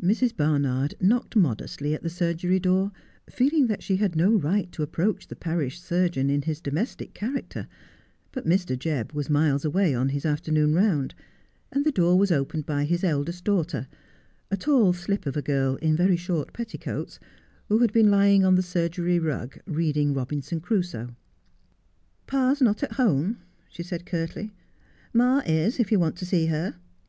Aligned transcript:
Mrs. 0.00 0.36
Barnard 0.36 0.94
knocked 1.00 1.34
modestly 1.34 1.92
at 1.92 2.04
the 2.04 2.08
surgery 2.08 2.60
door, 2.60 2.92
feeling 3.28 3.66
that 3.66 3.82
she 3.82 3.96
had 3.96 4.14
no 4.14 4.30
right 4.36 4.70
to 4.70 4.84
approach 4.84 5.26
the 5.26 5.34
parish 5.34 5.80
surgeon 5.80 6.30
in 6.30 6.42
his 6.42 6.60
domestic 6.60 7.12
character; 7.12 7.66
but 8.30 8.46
Mr. 8.46 8.78
Jebb 8.78 9.10
was 9.14 9.28
miles 9.28 9.64
away 9.64 9.96
on 9.96 10.10
his 10.10 10.24
after 10.24 10.52
noon 10.52 10.74
round, 10.74 11.12
and 11.72 11.84
the 11.84 11.90
door 11.90 12.16
was 12.16 12.30
opened 12.30 12.66
by 12.66 12.84
his 12.84 13.02
eldest 13.02 13.42
daughter, 13.42 13.88
a 14.48 14.56
tall 14.56 14.92
slip 14.92 15.26
of 15.26 15.36
a 15.36 15.42
girl, 15.42 15.74
in 15.78 15.96
very 15.96 16.16
short 16.16 16.52
petticoats, 16.52 17.18
who 17.68 17.78
had 17.80 17.92
been 17.92 18.12
lying 18.12 18.44
on 18.44 18.54
the 18.54 18.62
surgery 18.62 19.18
rug, 19.18 19.58
reading' 19.66 20.14
Robinson 20.14 20.60
Crusoe.'' 20.60 21.16
Pa's 22.28 22.60
not 22.62 22.84
at 22.84 22.92
home,' 22.92 23.38
she 23.68 23.82
said 23.82 24.06
curtly.' 24.06 24.52
Ma 25.12 25.40
is, 25.44 25.80
if 25.80 25.90
you 25.90 25.98
want 25.98 26.14
to 26.14 26.24
see 26.26 26.46
her. 26.46 26.76